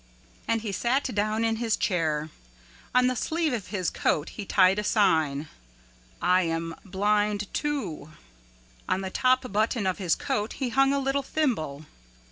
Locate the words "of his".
3.53-3.91, 9.85-10.15